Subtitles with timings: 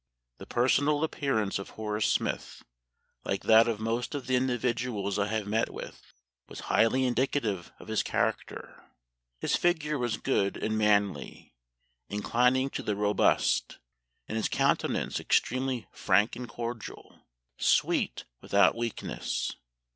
[0.39, 2.63] The personal appearance of Horace Smith,
[3.23, 6.01] like that of most of the individuals I have met with,
[6.49, 8.83] was highly indicative of his character.
[9.41, 11.53] His figure was good and manly,
[12.09, 13.77] inclining to the robust;
[14.27, 17.23] and his countenance extremely frank and cordial;
[17.59, 19.51] sweet without weakness.